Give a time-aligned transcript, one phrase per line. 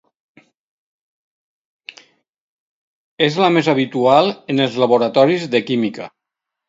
[3.29, 6.09] És la més habitual en els laboratoris de química.